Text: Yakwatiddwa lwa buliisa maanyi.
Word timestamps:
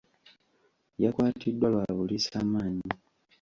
Yakwatiddwa 1.01 1.67
lwa 1.73 1.85
buliisa 1.97 2.37
maanyi. 2.51 2.87